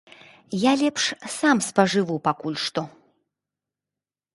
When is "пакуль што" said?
2.31-2.81